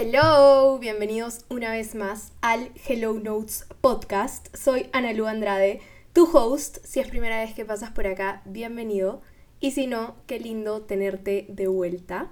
Hello, 0.00 0.78
bienvenidos 0.78 1.44
una 1.48 1.72
vez 1.72 1.96
más 1.96 2.30
al 2.40 2.70
Hello 2.86 3.14
Notes 3.14 3.66
podcast. 3.80 4.46
Soy 4.54 4.88
Ana 4.92 5.12
Lu 5.12 5.26
Andrade, 5.26 5.80
tu 6.12 6.24
host. 6.32 6.78
Si 6.84 7.00
es 7.00 7.08
primera 7.08 7.40
vez 7.40 7.52
que 7.52 7.64
pasas 7.64 7.90
por 7.90 8.06
acá, 8.06 8.40
bienvenido. 8.44 9.22
Y 9.58 9.72
si 9.72 9.88
no, 9.88 10.14
qué 10.28 10.38
lindo 10.38 10.82
tenerte 10.82 11.46
de 11.48 11.66
vuelta. 11.66 12.30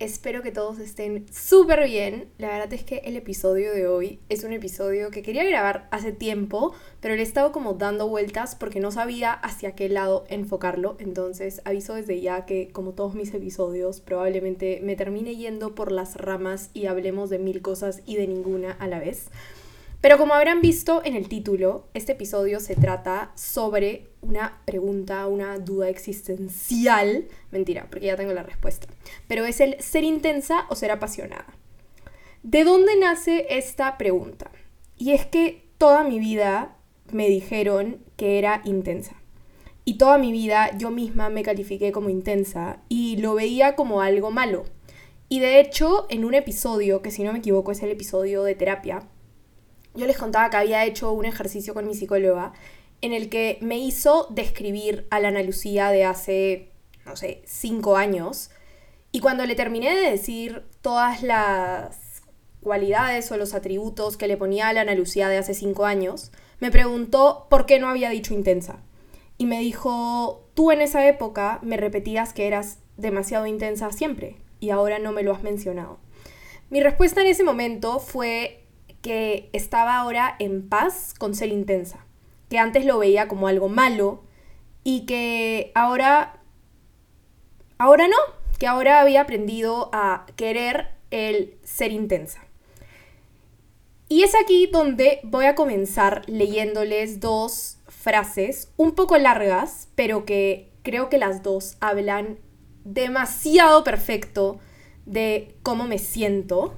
Espero 0.00 0.40
que 0.40 0.50
todos 0.50 0.78
estén 0.78 1.26
súper 1.30 1.84
bien. 1.84 2.30
La 2.38 2.48
verdad 2.48 2.72
es 2.72 2.84
que 2.84 3.02
el 3.04 3.16
episodio 3.16 3.70
de 3.74 3.86
hoy 3.86 4.18
es 4.30 4.44
un 4.44 4.54
episodio 4.54 5.10
que 5.10 5.20
quería 5.20 5.44
grabar 5.44 5.88
hace 5.90 6.10
tiempo, 6.10 6.72
pero 7.00 7.14
le 7.14 7.20
he 7.20 7.24
estado 7.24 7.52
como 7.52 7.74
dando 7.74 8.08
vueltas 8.08 8.54
porque 8.54 8.80
no 8.80 8.90
sabía 8.92 9.34
hacia 9.34 9.74
qué 9.74 9.90
lado 9.90 10.24
enfocarlo. 10.30 10.96
Entonces 11.00 11.60
aviso 11.66 11.96
desde 11.96 12.18
ya 12.18 12.46
que 12.46 12.70
como 12.72 12.92
todos 12.92 13.14
mis 13.14 13.34
episodios 13.34 14.00
probablemente 14.00 14.80
me 14.82 14.96
termine 14.96 15.36
yendo 15.36 15.74
por 15.74 15.92
las 15.92 16.16
ramas 16.16 16.70
y 16.72 16.86
hablemos 16.86 17.28
de 17.28 17.38
mil 17.38 17.60
cosas 17.60 18.00
y 18.06 18.16
de 18.16 18.26
ninguna 18.26 18.72
a 18.72 18.86
la 18.86 19.00
vez. 19.00 19.26
Pero 20.00 20.16
como 20.16 20.32
habrán 20.32 20.62
visto 20.62 21.02
en 21.04 21.14
el 21.14 21.28
título, 21.28 21.88
este 21.92 22.12
episodio 22.12 22.58
se 22.58 22.74
trata 22.74 23.32
sobre 23.34 24.08
una 24.22 24.62
pregunta, 24.64 25.26
una 25.26 25.58
duda 25.58 25.90
existencial. 25.90 27.28
Mentira, 27.50 27.86
porque 27.90 28.06
ya 28.06 28.16
tengo 28.16 28.32
la 28.32 28.42
respuesta. 28.42 28.86
Pero 29.28 29.44
es 29.44 29.60
el 29.60 29.78
ser 29.80 30.04
intensa 30.04 30.64
o 30.70 30.74
ser 30.74 30.90
apasionada. 30.90 31.46
¿De 32.42 32.64
dónde 32.64 32.96
nace 32.96 33.46
esta 33.50 33.98
pregunta? 33.98 34.50
Y 34.96 35.12
es 35.12 35.26
que 35.26 35.68
toda 35.76 36.02
mi 36.02 36.18
vida 36.18 36.78
me 37.12 37.28
dijeron 37.28 37.98
que 38.16 38.38
era 38.38 38.62
intensa. 38.64 39.16
Y 39.84 39.98
toda 39.98 40.16
mi 40.16 40.32
vida 40.32 40.70
yo 40.78 40.90
misma 40.90 41.28
me 41.28 41.42
califiqué 41.42 41.92
como 41.92 42.08
intensa 42.08 42.80
y 42.88 43.18
lo 43.18 43.34
veía 43.34 43.76
como 43.76 44.00
algo 44.00 44.30
malo. 44.30 44.64
Y 45.28 45.40
de 45.40 45.60
hecho, 45.60 46.06
en 46.08 46.24
un 46.24 46.32
episodio, 46.32 47.02
que 47.02 47.10
si 47.10 47.22
no 47.22 47.32
me 47.32 47.40
equivoco 47.40 47.72
es 47.72 47.82
el 47.82 47.90
episodio 47.90 48.42
de 48.42 48.54
terapia, 48.54 49.06
yo 49.94 50.06
les 50.06 50.16
contaba 50.16 50.50
que 50.50 50.56
había 50.56 50.84
hecho 50.84 51.12
un 51.12 51.24
ejercicio 51.24 51.74
con 51.74 51.86
mi 51.86 51.94
psicóloga 51.94 52.52
en 53.02 53.12
el 53.12 53.28
que 53.28 53.58
me 53.60 53.78
hizo 53.78 54.26
describir 54.30 55.06
a 55.10 55.20
la 55.20 55.28
Ana 55.28 55.42
Lucía 55.42 55.90
de 55.90 56.04
hace, 56.04 56.72
no 57.06 57.16
sé, 57.16 57.42
cinco 57.46 57.96
años. 57.96 58.50
Y 59.12 59.20
cuando 59.20 59.46
le 59.46 59.54
terminé 59.54 59.94
de 59.94 60.10
decir 60.10 60.64
todas 60.82 61.22
las 61.22 62.22
cualidades 62.60 63.32
o 63.32 63.36
los 63.36 63.54
atributos 63.54 64.16
que 64.16 64.28
le 64.28 64.36
ponía 64.36 64.68
a 64.68 64.72
la 64.72 64.82
Ana 64.82 64.94
Lucía 64.94 65.28
de 65.28 65.38
hace 65.38 65.54
cinco 65.54 65.86
años, 65.86 66.30
me 66.60 66.70
preguntó 66.70 67.46
por 67.48 67.66
qué 67.66 67.78
no 67.78 67.88
había 67.88 68.10
dicho 68.10 68.34
intensa. 68.34 68.80
Y 69.38 69.46
me 69.46 69.60
dijo, 69.60 70.46
tú 70.52 70.70
en 70.70 70.82
esa 70.82 71.06
época 71.08 71.58
me 71.62 71.78
repetías 71.78 72.34
que 72.34 72.46
eras 72.46 72.78
demasiado 72.98 73.46
intensa 73.46 73.90
siempre 73.90 74.36
y 74.60 74.70
ahora 74.70 74.98
no 74.98 75.12
me 75.12 75.22
lo 75.22 75.32
has 75.32 75.42
mencionado. 75.42 75.98
Mi 76.68 76.82
respuesta 76.82 77.22
en 77.22 77.28
ese 77.28 77.42
momento 77.42 77.98
fue 77.98 78.59
que 79.02 79.48
estaba 79.52 79.96
ahora 79.96 80.36
en 80.38 80.68
paz 80.68 81.14
con 81.16 81.34
ser 81.34 81.48
intensa, 81.50 82.04
que 82.48 82.58
antes 82.58 82.84
lo 82.84 82.98
veía 82.98 83.28
como 83.28 83.48
algo 83.48 83.68
malo 83.68 84.22
y 84.84 85.06
que 85.06 85.72
ahora, 85.74 86.40
ahora 87.78 88.08
no, 88.08 88.16
que 88.58 88.66
ahora 88.66 89.00
había 89.00 89.22
aprendido 89.22 89.90
a 89.92 90.26
querer 90.36 90.88
el 91.10 91.56
ser 91.62 91.92
intensa. 91.92 92.40
Y 94.08 94.24
es 94.24 94.34
aquí 94.34 94.66
donde 94.66 95.20
voy 95.22 95.44
a 95.44 95.54
comenzar 95.54 96.22
leyéndoles 96.26 97.20
dos 97.20 97.78
frases 97.86 98.72
un 98.76 98.92
poco 98.92 99.16
largas, 99.16 99.88
pero 99.94 100.24
que 100.24 100.72
creo 100.82 101.08
que 101.08 101.18
las 101.18 101.42
dos 101.42 101.76
hablan 101.80 102.38
demasiado 102.84 103.84
perfecto 103.84 104.58
de 105.06 105.54
cómo 105.62 105.84
me 105.86 105.98
siento 105.98 106.74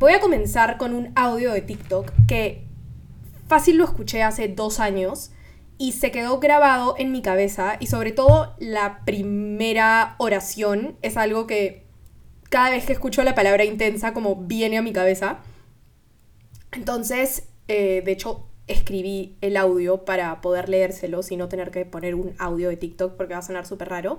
Voy 0.00 0.14
a 0.14 0.20
comenzar 0.20 0.78
con 0.78 0.94
un 0.94 1.12
audio 1.14 1.52
de 1.52 1.60
TikTok 1.60 2.10
que 2.26 2.64
fácil 3.48 3.76
lo 3.76 3.84
escuché 3.84 4.22
hace 4.22 4.48
dos 4.48 4.80
años 4.80 5.30
y 5.76 5.92
se 5.92 6.10
quedó 6.10 6.40
grabado 6.40 6.94
en 6.96 7.12
mi 7.12 7.20
cabeza 7.20 7.76
y 7.80 7.88
sobre 7.88 8.10
todo 8.10 8.54
la 8.58 9.04
primera 9.04 10.14
oración 10.16 10.96
es 11.02 11.18
algo 11.18 11.46
que 11.46 11.84
cada 12.48 12.70
vez 12.70 12.86
que 12.86 12.94
escucho 12.94 13.22
la 13.24 13.34
palabra 13.34 13.66
intensa 13.66 14.14
como 14.14 14.36
viene 14.36 14.78
a 14.78 14.82
mi 14.82 14.94
cabeza. 14.94 15.40
Entonces, 16.72 17.48
eh, 17.68 18.00
de 18.02 18.12
hecho, 18.12 18.48
escribí 18.68 19.36
el 19.42 19.58
audio 19.58 20.06
para 20.06 20.40
poder 20.40 20.70
leérselo 20.70 21.22
sin 21.22 21.40
no 21.40 21.50
tener 21.50 21.70
que 21.70 21.84
poner 21.84 22.14
un 22.14 22.34
audio 22.38 22.70
de 22.70 22.78
TikTok 22.78 23.18
porque 23.18 23.34
va 23.34 23.40
a 23.40 23.42
sonar 23.42 23.66
súper 23.66 23.90
raro. 23.90 24.18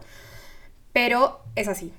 Pero 0.93 1.41
es 1.55 1.67
así. 1.67 1.91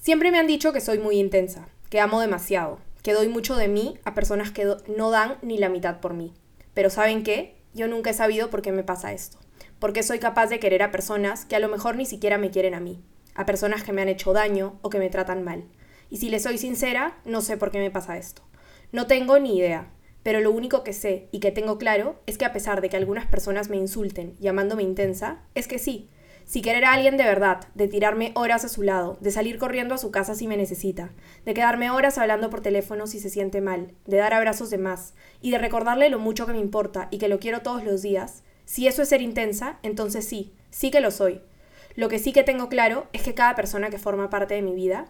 Siempre 0.00 0.32
me 0.32 0.40
han 0.40 0.48
dicho 0.48 0.72
que 0.72 0.80
soy 0.80 0.98
muy 0.98 1.20
intensa, 1.20 1.68
que 1.88 2.00
amo 2.00 2.20
demasiado, 2.20 2.80
que 3.06 3.14
doy 3.14 3.28
mucho 3.28 3.54
de 3.54 3.68
mí 3.68 4.00
a 4.02 4.14
personas 4.14 4.50
que 4.50 4.66
no 4.88 5.12
dan 5.12 5.38
ni 5.40 5.58
la 5.58 5.68
mitad 5.68 6.00
por 6.00 6.12
mí. 6.12 6.34
Pero 6.74 6.90
¿saben 6.90 7.22
qué? 7.22 7.54
Yo 7.72 7.86
nunca 7.86 8.10
he 8.10 8.14
sabido 8.14 8.50
por 8.50 8.62
qué 8.62 8.72
me 8.72 8.82
pasa 8.82 9.12
esto. 9.12 9.38
Porque 9.78 10.02
soy 10.02 10.18
capaz 10.18 10.48
de 10.48 10.58
querer 10.58 10.82
a 10.82 10.90
personas 10.90 11.44
que 11.44 11.54
a 11.54 11.60
lo 11.60 11.68
mejor 11.68 11.94
ni 11.94 12.04
siquiera 12.04 12.36
me 12.36 12.50
quieren 12.50 12.74
a 12.74 12.80
mí. 12.80 13.00
A 13.36 13.46
personas 13.46 13.84
que 13.84 13.92
me 13.92 14.02
han 14.02 14.08
hecho 14.08 14.32
daño 14.32 14.80
o 14.82 14.90
que 14.90 14.98
me 14.98 15.08
tratan 15.08 15.44
mal. 15.44 15.68
Y 16.10 16.16
si 16.16 16.30
les 16.30 16.42
soy 16.42 16.58
sincera, 16.58 17.16
no 17.24 17.42
sé 17.42 17.56
por 17.56 17.70
qué 17.70 17.78
me 17.78 17.92
pasa 17.92 18.18
esto. 18.18 18.42
No 18.90 19.06
tengo 19.06 19.38
ni 19.38 19.56
idea. 19.56 19.92
Pero 20.24 20.40
lo 20.40 20.50
único 20.50 20.82
que 20.82 20.92
sé 20.92 21.28
y 21.30 21.38
que 21.38 21.52
tengo 21.52 21.78
claro 21.78 22.20
es 22.26 22.38
que 22.38 22.44
a 22.44 22.52
pesar 22.52 22.80
de 22.80 22.88
que 22.88 22.96
algunas 22.96 23.26
personas 23.26 23.68
me 23.68 23.76
insulten 23.76 24.36
llamándome 24.40 24.82
intensa, 24.82 25.44
es 25.54 25.68
que 25.68 25.78
sí, 25.78 26.10
si 26.46 26.62
querer 26.62 26.84
a 26.84 26.92
alguien 26.92 27.16
de 27.16 27.24
verdad, 27.24 27.66
de 27.74 27.88
tirarme 27.88 28.30
horas 28.36 28.64
a 28.64 28.68
su 28.68 28.82
lado, 28.82 29.18
de 29.20 29.32
salir 29.32 29.58
corriendo 29.58 29.96
a 29.96 29.98
su 29.98 30.12
casa 30.12 30.36
si 30.36 30.46
me 30.46 30.56
necesita, 30.56 31.10
de 31.44 31.54
quedarme 31.54 31.90
horas 31.90 32.18
hablando 32.18 32.50
por 32.50 32.60
teléfono 32.60 33.08
si 33.08 33.18
se 33.18 33.30
siente 33.30 33.60
mal, 33.60 33.92
de 34.06 34.16
dar 34.18 34.32
abrazos 34.32 34.70
de 34.70 34.78
más, 34.78 35.14
y 35.42 35.50
de 35.50 35.58
recordarle 35.58 36.08
lo 36.08 36.20
mucho 36.20 36.46
que 36.46 36.52
me 36.52 36.60
importa 36.60 37.08
y 37.10 37.18
que 37.18 37.28
lo 37.28 37.40
quiero 37.40 37.62
todos 37.62 37.82
los 37.82 38.00
días, 38.00 38.44
si 38.64 38.86
eso 38.86 39.02
es 39.02 39.08
ser 39.08 39.22
intensa, 39.22 39.80
entonces 39.82 40.26
sí, 40.26 40.54
sí 40.70 40.92
que 40.92 41.00
lo 41.00 41.10
soy. 41.10 41.42
Lo 41.96 42.08
que 42.08 42.20
sí 42.20 42.32
que 42.32 42.44
tengo 42.44 42.68
claro 42.68 43.08
es 43.12 43.22
que 43.22 43.34
cada 43.34 43.56
persona 43.56 43.90
que 43.90 43.98
forma 43.98 44.30
parte 44.30 44.54
de 44.54 44.62
mi 44.62 44.74
vida 44.74 45.06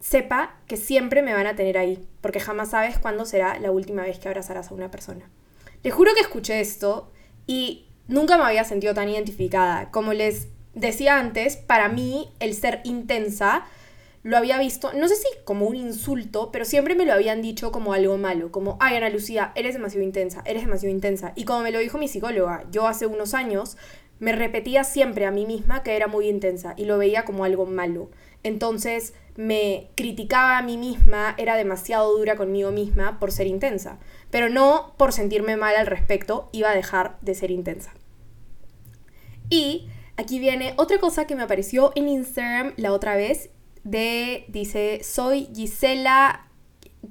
sepa 0.00 0.60
que 0.66 0.76
siempre 0.76 1.22
me 1.22 1.32
van 1.32 1.46
a 1.46 1.56
tener 1.56 1.78
ahí, 1.78 2.06
porque 2.20 2.40
jamás 2.40 2.70
sabes 2.70 2.98
cuándo 2.98 3.24
será 3.24 3.58
la 3.58 3.70
última 3.70 4.02
vez 4.02 4.18
que 4.18 4.28
abrazarás 4.28 4.70
a 4.70 4.74
una 4.74 4.90
persona. 4.90 5.30
Te 5.80 5.90
juro 5.90 6.12
que 6.14 6.20
escuché 6.20 6.60
esto 6.60 7.10
y 7.46 7.86
nunca 8.08 8.36
me 8.36 8.44
había 8.44 8.64
sentido 8.64 8.94
tan 8.94 9.08
identificada. 9.08 9.90
Como 9.90 10.12
les 10.12 10.48
decía 10.74 11.18
antes, 11.18 11.56
para 11.56 11.88
mí 11.88 12.32
el 12.40 12.54
ser 12.54 12.80
intensa 12.84 13.64
lo 14.22 14.38
había 14.38 14.58
visto, 14.58 14.90
no 14.94 15.06
sé 15.06 15.16
si 15.16 15.28
como 15.44 15.66
un 15.66 15.76
insulto, 15.76 16.50
pero 16.50 16.64
siempre 16.64 16.94
me 16.94 17.04
lo 17.04 17.12
habían 17.12 17.42
dicho 17.42 17.70
como 17.70 17.92
algo 17.92 18.16
malo, 18.16 18.50
como, 18.50 18.78
ay 18.80 18.96
Ana 18.96 19.10
Lucía, 19.10 19.52
eres 19.54 19.74
demasiado 19.74 20.02
intensa, 20.02 20.42
eres 20.46 20.64
demasiado 20.64 20.94
intensa. 20.94 21.32
Y 21.36 21.44
como 21.44 21.60
me 21.60 21.70
lo 21.70 21.78
dijo 21.78 21.98
mi 21.98 22.08
psicóloga, 22.08 22.64
yo 22.70 22.88
hace 22.88 23.04
unos 23.06 23.34
años 23.34 23.76
me 24.20 24.32
repetía 24.32 24.82
siempre 24.84 25.26
a 25.26 25.30
mí 25.30 25.44
misma 25.44 25.82
que 25.82 25.94
era 25.94 26.06
muy 26.06 26.28
intensa 26.28 26.72
y 26.78 26.86
lo 26.86 26.96
veía 26.96 27.26
como 27.26 27.44
algo 27.44 27.66
malo. 27.66 28.10
Entonces 28.42 29.12
me 29.36 29.88
criticaba 29.96 30.58
a 30.58 30.62
mí 30.62 30.76
misma, 30.76 31.34
era 31.38 31.56
demasiado 31.56 32.16
dura 32.16 32.36
conmigo 32.36 32.70
misma 32.70 33.18
por 33.18 33.32
ser 33.32 33.46
intensa, 33.46 33.98
pero 34.30 34.48
no 34.48 34.94
por 34.96 35.12
sentirme 35.12 35.56
mal 35.56 35.74
al 35.76 35.86
respecto, 35.86 36.48
iba 36.52 36.70
a 36.70 36.74
dejar 36.74 37.18
de 37.20 37.34
ser 37.34 37.50
intensa. 37.50 37.92
Y 39.50 39.88
aquí 40.16 40.38
viene 40.38 40.74
otra 40.76 40.98
cosa 40.98 41.26
que 41.26 41.34
me 41.34 41.42
apareció 41.42 41.92
en 41.94 42.08
Instagram 42.08 42.72
la 42.76 42.92
otra 42.92 43.16
vez, 43.16 43.50
de, 43.82 44.44
dice, 44.48 45.00
soy 45.02 45.48
Gisela 45.54 46.48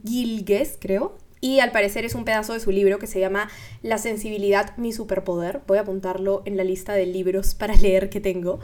Gilges, 0.04 0.78
creo, 0.80 1.18
y 1.44 1.60
al 1.60 1.72
parecer 1.72 2.06
es 2.06 2.16
un 2.16 2.24
pedazo 2.24 2.54
de 2.54 2.62
su 2.62 2.72
libro 2.72 3.00
que 3.00 3.06
se 3.06 3.20
llama 3.20 3.50
La 3.82 3.98
sensibilidad, 3.98 4.78
mi 4.78 4.94
superpoder. 4.94 5.60
Voy 5.68 5.78
a 5.78 5.82
apuntarlo 5.82 6.42
en 6.46 6.56
la 6.56 6.64
lista 6.64 6.94
de 6.94 7.06
libros 7.06 7.54
para 7.54 7.76
leer 7.76 8.10
que 8.10 8.22
tengo. 8.22 8.62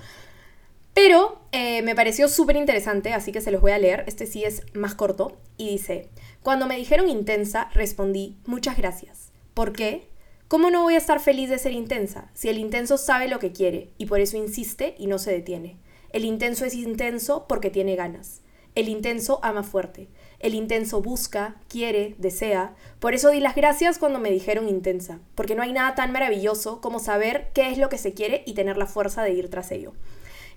Pero 1.01 1.39
eh, 1.53 1.81
me 1.83 1.95
pareció 1.95 2.27
súper 2.27 2.57
interesante, 2.57 3.13
así 3.13 3.31
que 3.31 3.39
se 3.39 3.51
los 3.51 3.61
voy 3.61 3.71
a 3.71 3.77
leer. 3.77 4.03
Este 4.05 4.25
sí 4.25 4.43
es 4.43 4.63
más 4.73 4.95
corto. 4.95 5.37
Y 5.55 5.69
dice, 5.69 6.09
cuando 6.43 6.67
me 6.67 6.75
dijeron 6.75 7.07
intensa, 7.07 7.69
respondí, 7.73 8.35
muchas 8.45 8.75
gracias. 8.75 9.31
¿Por 9.53 9.71
qué? 9.71 10.09
¿Cómo 10.49 10.69
no 10.69 10.81
voy 10.81 10.95
a 10.95 10.97
estar 10.97 11.21
feliz 11.21 11.49
de 11.49 11.57
ser 11.57 11.71
intensa 11.71 12.29
si 12.33 12.49
el 12.49 12.57
intenso 12.57 12.97
sabe 12.97 13.29
lo 13.29 13.39
que 13.39 13.53
quiere 13.53 13.91
y 13.97 14.07
por 14.07 14.19
eso 14.19 14.35
insiste 14.35 14.95
y 14.97 15.07
no 15.07 15.19
se 15.19 15.31
detiene? 15.31 15.77
El 16.11 16.25
intenso 16.25 16.65
es 16.65 16.73
intenso 16.73 17.45
porque 17.47 17.69
tiene 17.69 17.95
ganas. 17.95 18.41
El 18.75 18.89
intenso 18.89 19.39
ama 19.41 19.63
fuerte. 19.63 20.09
El 20.39 20.53
intenso 20.53 21.01
busca, 21.01 21.61
quiere, 21.69 22.15
desea. 22.17 22.75
Por 22.99 23.13
eso 23.13 23.29
di 23.29 23.39
las 23.39 23.55
gracias 23.55 23.99
cuando 23.99 24.19
me 24.19 24.31
dijeron 24.31 24.67
intensa, 24.67 25.21
porque 25.35 25.55
no 25.55 25.63
hay 25.63 25.71
nada 25.71 25.95
tan 25.95 26.11
maravilloso 26.11 26.81
como 26.81 26.99
saber 26.99 27.51
qué 27.53 27.71
es 27.71 27.77
lo 27.77 27.87
que 27.87 27.97
se 27.97 28.13
quiere 28.13 28.43
y 28.45 28.53
tener 28.53 28.75
la 28.75 28.85
fuerza 28.85 29.23
de 29.23 29.31
ir 29.31 29.49
tras 29.49 29.71
ello. 29.71 29.93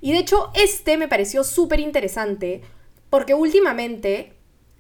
Y 0.03 0.11
de 0.13 0.19
hecho, 0.19 0.51
este 0.55 0.99
me 0.99 1.09
pareció 1.09 1.45
súper 1.45 1.79
interesante 1.81 2.61
porque 3.09 3.35
últimamente, 3.35 4.33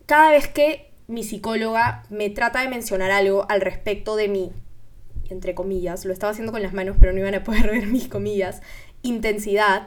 cada 0.05 0.33
vez 0.33 0.49
que 0.49 0.91
mi 1.07 1.23
psicóloga 1.23 2.03
me 2.11 2.29
trata 2.29 2.61
de 2.61 2.69
mencionar 2.69 3.13
algo 3.13 3.47
al 3.49 3.61
respecto 3.61 4.17
de 4.17 4.27
mí, 4.27 4.53
entre 5.31 5.55
comillas, 5.55 6.05
lo 6.05 6.13
estaba 6.13 6.33
haciendo 6.33 6.51
con 6.51 6.61
las 6.61 6.75
manos 6.75 6.97
pero 6.99 7.13
no 7.13 7.21
iban 7.21 7.37
a 7.37 7.45
poder 7.45 7.71
ver 7.71 7.87
mis 7.87 8.09
comillas, 8.09 8.63
intensidad, 9.03 9.87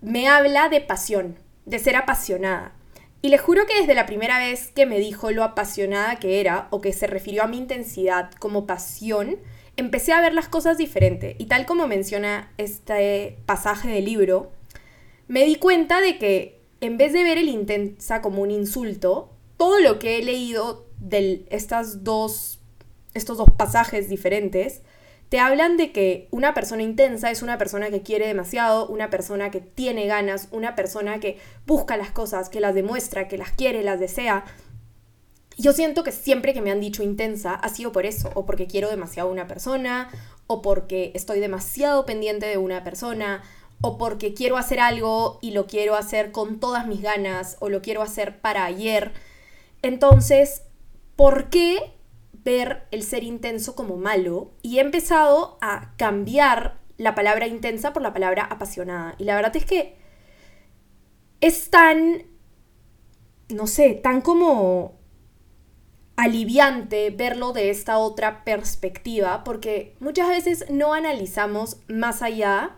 me 0.00 0.28
habla 0.28 0.68
de 0.68 0.80
pasión, 0.80 1.38
de 1.64 1.78
ser 1.78 1.94
apasionada. 1.94 2.72
Y 3.22 3.28
le 3.28 3.38
juro 3.38 3.66
que 3.66 3.78
desde 3.78 3.94
la 3.94 4.06
primera 4.06 4.38
vez 4.38 4.72
que 4.74 4.84
me 4.84 4.98
dijo 4.98 5.30
lo 5.30 5.44
apasionada 5.44 6.16
que 6.16 6.40
era, 6.40 6.66
o 6.70 6.80
que 6.80 6.92
se 6.92 7.06
refirió 7.06 7.44
a 7.44 7.46
mi 7.46 7.56
intensidad 7.56 8.32
como 8.40 8.66
pasión, 8.66 9.38
empecé 9.76 10.12
a 10.12 10.20
ver 10.20 10.34
las 10.34 10.48
cosas 10.48 10.78
diferente. 10.78 11.36
Y 11.38 11.46
tal 11.46 11.66
como 11.66 11.86
menciona 11.86 12.52
este 12.58 13.38
pasaje 13.46 13.88
del 13.88 14.04
libro, 14.04 14.52
me 15.28 15.44
di 15.44 15.56
cuenta 15.56 16.00
de 16.00 16.18
que 16.18 16.60
en 16.80 16.96
vez 16.98 17.12
de 17.12 17.22
ver 17.22 17.38
el 17.38 17.48
intensa 17.48 18.20
como 18.22 18.42
un 18.42 18.50
insulto, 18.50 19.30
todo 19.56 19.80
lo 19.80 19.98
que 19.98 20.18
he 20.18 20.24
leído 20.24 20.86
de 20.98 21.46
estas 21.50 22.04
dos, 22.04 22.60
estos 23.14 23.38
dos 23.38 23.50
pasajes 23.56 24.08
diferentes, 24.08 24.82
te 25.28 25.40
hablan 25.40 25.78
de 25.78 25.92
que 25.92 26.28
una 26.30 26.52
persona 26.52 26.82
intensa 26.82 27.30
es 27.30 27.42
una 27.42 27.56
persona 27.56 27.88
que 27.88 28.02
quiere 28.02 28.26
demasiado, 28.26 28.86
una 28.88 29.08
persona 29.08 29.50
que 29.50 29.60
tiene 29.60 30.06
ganas, 30.06 30.48
una 30.50 30.74
persona 30.74 31.20
que 31.20 31.38
busca 31.66 31.96
las 31.96 32.10
cosas, 32.10 32.50
que 32.50 32.60
las 32.60 32.74
demuestra, 32.74 33.28
que 33.28 33.38
las 33.38 33.50
quiere, 33.52 33.82
las 33.82 33.98
desea. 33.98 34.44
Yo 35.58 35.72
siento 35.72 36.02
que 36.02 36.12
siempre 36.12 36.54
que 36.54 36.62
me 36.62 36.70
han 36.70 36.80
dicho 36.80 37.02
intensa 37.02 37.54
ha 37.54 37.68
sido 37.68 37.92
por 37.92 38.06
eso, 38.06 38.30
o 38.34 38.46
porque 38.46 38.66
quiero 38.66 38.88
demasiado 38.88 39.30
una 39.30 39.46
persona, 39.46 40.10
o 40.46 40.62
porque 40.62 41.12
estoy 41.14 41.40
demasiado 41.40 42.06
pendiente 42.06 42.46
de 42.46 42.58
una 42.58 42.84
persona, 42.84 43.42
o 43.80 43.98
porque 43.98 44.34
quiero 44.34 44.56
hacer 44.56 44.80
algo 44.80 45.38
y 45.42 45.50
lo 45.50 45.66
quiero 45.66 45.96
hacer 45.96 46.32
con 46.32 46.60
todas 46.60 46.86
mis 46.86 47.02
ganas, 47.02 47.56
o 47.60 47.68
lo 47.68 47.82
quiero 47.82 48.02
hacer 48.02 48.40
para 48.40 48.64
ayer. 48.64 49.12
Entonces, 49.82 50.62
¿por 51.16 51.50
qué 51.50 51.92
ver 52.44 52.86
el 52.90 53.02
ser 53.02 53.22
intenso 53.22 53.74
como 53.74 53.96
malo 53.96 54.52
y 54.62 54.78
he 54.78 54.80
empezado 54.80 55.58
a 55.60 55.94
cambiar 55.96 56.80
la 56.98 57.14
palabra 57.14 57.46
intensa 57.46 57.92
por 57.92 58.02
la 58.02 58.12
palabra 58.12 58.44
apasionada. 58.44 59.14
Y 59.18 59.24
la 59.24 59.36
verdad 59.36 59.56
es 59.56 59.64
que 59.64 59.96
es 61.40 61.70
tan, 61.70 62.24
no 63.48 63.66
sé, 63.66 63.94
tan 63.94 64.20
como 64.20 65.00
aliviante 66.22 67.10
verlo 67.10 67.52
de 67.52 67.70
esta 67.70 67.98
otra 67.98 68.44
perspectiva, 68.44 69.42
porque 69.42 69.96
muchas 69.98 70.28
veces 70.28 70.66
no 70.70 70.94
analizamos 70.94 71.78
más 71.88 72.22
allá 72.22 72.76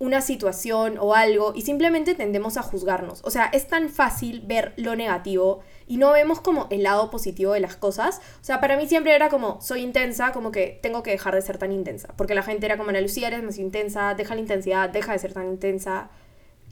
una 0.00 0.20
situación 0.20 0.98
o 0.98 1.14
algo 1.14 1.52
y 1.54 1.62
simplemente 1.62 2.16
tendemos 2.16 2.56
a 2.56 2.62
juzgarnos. 2.62 3.20
O 3.22 3.30
sea, 3.30 3.44
es 3.52 3.68
tan 3.68 3.88
fácil 3.88 4.42
ver 4.44 4.74
lo 4.76 4.96
negativo 4.96 5.60
y 5.86 5.96
no 5.96 6.10
vemos 6.10 6.40
como 6.40 6.66
el 6.70 6.82
lado 6.82 7.08
positivo 7.08 7.52
de 7.52 7.60
las 7.60 7.76
cosas. 7.76 8.20
O 8.42 8.44
sea, 8.44 8.60
para 8.60 8.76
mí 8.76 8.88
siempre 8.88 9.14
era 9.14 9.28
como, 9.28 9.60
soy 9.60 9.82
intensa, 9.82 10.32
como 10.32 10.50
que 10.50 10.80
tengo 10.82 11.04
que 11.04 11.12
dejar 11.12 11.36
de 11.36 11.42
ser 11.42 11.58
tan 11.58 11.70
intensa. 11.70 12.14
Porque 12.16 12.34
la 12.34 12.42
gente 12.42 12.66
era 12.66 12.76
como, 12.76 12.90
Ana 12.90 13.00
Lucía, 13.00 13.28
eres 13.28 13.44
más 13.44 13.58
intensa, 13.58 14.14
deja 14.14 14.34
la 14.34 14.40
intensidad, 14.40 14.90
deja 14.90 15.12
de 15.12 15.20
ser 15.20 15.32
tan 15.32 15.46
intensa. 15.46 16.10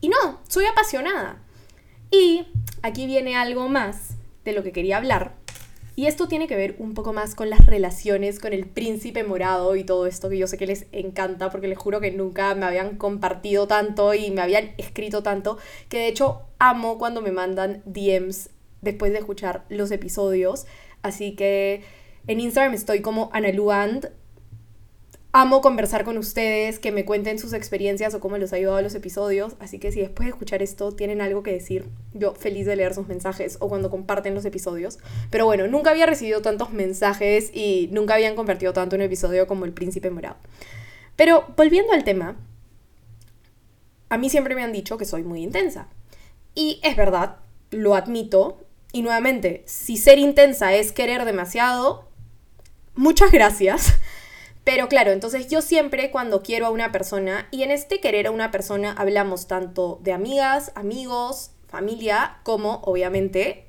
Y 0.00 0.08
no, 0.08 0.41
soy 0.49 0.67
apasionada. 0.67 1.41
Y 2.11 2.49
aquí 2.82 3.06
viene 3.06 3.37
algo 3.37 3.69
más 3.69 4.17
de 4.44 4.55
lo 4.55 4.64
que 4.64 4.73
quería 4.73 4.96
hablar 4.96 5.44
y 5.96 6.06
esto 6.06 6.26
tiene 6.26 6.49
que 6.49 6.56
ver 6.56 6.75
un 6.79 6.94
poco 6.94 7.12
más 7.12 7.35
con 7.35 7.50
las 7.50 7.67
relaciones 7.67 8.41
con 8.41 8.52
el 8.52 8.67
príncipe 8.67 9.23
morado 9.23 9.76
y 9.76 9.85
todo 9.85 10.06
esto 10.06 10.29
que 10.29 10.38
yo 10.38 10.46
sé 10.46 10.56
que 10.56 10.67
les 10.67 10.87
encanta 10.93 11.50
porque 11.50 11.69
les 11.69 11.79
juro 11.79 12.00
que 12.00 12.11
nunca 12.11 12.55
me 12.55 12.67
habían 12.67 12.96
compartido 12.96 13.67
tanto 13.69 14.12
y 14.14 14.31
me 14.31 14.41
habían 14.41 14.73
escrito 14.76 15.23
tanto 15.23 15.58
que 15.88 15.99
de 15.99 16.08
hecho 16.08 16.43
amo 16.58 16.99
cuando 16.99 17.20
me 17.20 17.31
mandan 17.31 17.82
DMs 17.85 18.50
después 18.82 19.12
de 19.12 19.19
escuchar 19.19 19.64
los 19.69 19.91
episodios. 19.91 20.67
Así 21.02 21.35
que 21.35 21.82
en 22.26 22.41
Instagram 22.41 22.75
estoy 22.75 23.00
como 23.00 23.31
Analuand 23.32 24.11
Amo 25.36 25.60
conversar 25.62 26.04
con 26.04 26.16
ustedes, 26.16 26.78
que 26.78 26.92
me 26.92 27.04
cuenten 27.04 27.40
sus 27.40 27.54
experiencias 27.54 28.14
o 28.14 28.20
cómo 28.20 28.38
les 28.38 28.52
ha 28.52 28.56
ayudado 28.56 28.81
los 28.82 28.94
episodios. 28.94 29.56
Así 29.58 29.81
que 29.81 29.90
si 29.90 29.98
después 29.98 30.26
de 30.26 30.31
escuchar 30.31 30.62
esto 30.62 30.92
tienen 30.92 31.20
algo 31.20 31.42
que 31.42 31.50
decir, 31.50 31.88
yo 32.12 32.36
feliz 32.36 32.66
de 32.66 32.76
leer 32.76 32.94
sus 32.94 33.08
mensajes 33.08 33.56
o 33.58 33.69
cuando 33.69 33.90
comparten 33.90 34.36
los 34.36 34.44
episodios. 34.44 35.00
Pero 35.31 35.44
bueno, 35.44 35.66
nunca 35.66 35.90
había 35.90 36.06
recibido 36.06 36.40
tantos 36.40 36.72
mensajes 36.72 37.50
y 37.52 37.88
nunca 37.90 38.14
habían 38.14 38.36
compartido 38.36 38.72
tanto 38.72 38.94
un 38.94 39.02
episodio 39.02 39.48
como 39.48 39.64
El 39.64 39.72
Príncipe 39.72 40.08
Morado. 40.08 40.36
Pero 41.16 41.44
volviendo 41.56 41.92
al 41.92 42.04
tema, 42.04 42.36
a 44.10 44.19
mí 44.19 44.31
siempre 44.31 44.54
me 44.54 44.62
han 44.62 44.72
dicho 44.72 44.98
que 44.98 45.04
soy 45.04 45.25
muy 45.25 45.42
intensa. 45.42 45.88
Y 46.54 46.78
es 46.84 46.94
verdad, 46.94 47.38
lo 47.72 47.96
admito. 47.96 48.60
Y 48.92 49.02
nuevamente, 49.02 49.64
si 49.66 49.96
ser 49.96 50.20
intensa 50.20 50.75
es 50.75 50.92
querer 50.92 51.25
demasiado, 51.25 52.08
muchas 52.94 53.32
gracias. 53.32 53.94
Pero 54.64 54.88
claro, 54.88 55.12
entonces 55.12 55.49
yo 55.49 55.61
siempre 55.61 56.11
cuando 56.11 56.43
quiero 56.43 56.66
a 56.66 56.70
una 56.70 56.90
persona, 56.90 57.49
y 57.50 57.62
en 57.62 57.70
este 57.70 58.00
querer 58.00 58.26
a 58.26 58.31
una 58.31 58.50
persona 58.50 58.93
hablamos 58.93 59.46
tanto 59.46 60.00
de 60.02 60.12
amigas, 60.12 60.72
amigos, 60.75 61.50
familia, 61.69 62.38
como 62.44 62.81
obviamente 62.84 63.66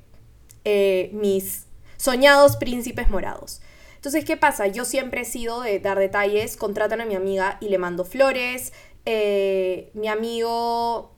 eh, 0.64 1.10
mis 1.12 1.66
soñados 1.98 2.56
príncipes 2.56 3.10
morados. 3.10 3.60
Entonces, 3.96 4.24
¿qué 4.24 4.36
pasa? 4.36 4.68
Yo 4.68 4.84
siempre 4.84 5.22
he 5.22 5.24
sido 5.24 5.60
de 5.60 5.80
dar 5.80 5.98
detalles, 5.98 6.56
contratan 6.56 7.00
a 7.00 7.06
mi 7.06 7.14
amiga 7.14 7.58
y 7.60 7.68
le 7.68 7.78
mando 7.78 8.04
flores, 8.04 8.72
eh, 9.04 9.90
mi 9.94 10.08
amigo, 10.08 11.12